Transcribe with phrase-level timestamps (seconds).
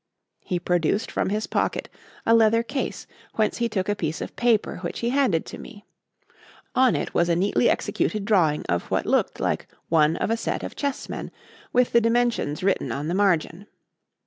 [0.43, 1.87] He produced from his pocket
[2.25, 3.05] a leather case,
[3.35, 5.85] whence he took a piece of paper which he handed to me.
[6.73, 10.63] On it was a neatly executed drawing of what looked like one of a set
[10.63, 11.29] of chessmen,
[11.71, 13.67] with the dimensions written on the margin.